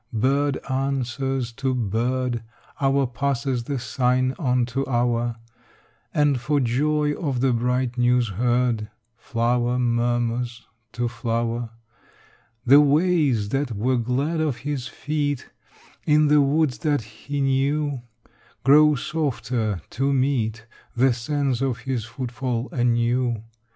Bird 0.11 0.57
answers 0.67 1.51
to 1.51 1.75
bird, 1.75 2.41
Hour 2.81 3.05
passes 3.05 3.65
the 3.65 3.77
sign 3.77 4.33
on 4.39 4.65
to 4.65 4.83
hour, 4.87 5.35
And 6.11 6.39
for 6.41 6.59
joy 6.59 7.13
of 7.13 7.39
the 7.39 7.53
bright 7.53 7.99
news 7.99 8.29
heard 8.29 8.89
Flower 9.15 9.77
murmurs 9.77 10.65
to 10.93 11.07
flower. 11.07 11.69
The 12.65 12.81
ways 12.81 13.49
that 13.49 13.73
were 13.77 13.97
glad 13.97 14.39
of 14.41 14.57
his 14.65 14.87
feet 14.87 15.51
In 16.07 16.29
the 16.29 16.41
woods 16.41 16.79
that 16.79 17.03
he 17.03 17.39
knew 17.39 18.01
Grow 18.63 18.95
softer 18.95 19.83
to 19.91 20.11
meet 20.11 20.65
The 20.95 21.13
sense 21.13 21.61
of 21.61 21.77
his 21.81 22.05
footfall 22.05 22.69
anew. 22.71 23.43